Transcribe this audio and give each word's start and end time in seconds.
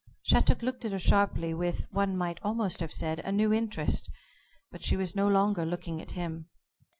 Shattuck 0.23 0.63
looked 0.63 0.83
at 0.83 0.93
her 0.93 0.97
sharply, 0.97 1.53
with, 1.53 1.85
one 1.91 2.17
might 2.17 2.39
almost 2.41 2.79
have 2.79 2.91
said, 2.91 3.19
a 3.19 3.31
new 3.31 3.53
interest, 3.53 4.09
but 4.71 4.81
she 4.83 4.97
was 4.97 5.15
no 5.15 5.27
longer 5.27 5.63
looking 5.63 6.01
at 6.01 6.13
him. 6.17 6.49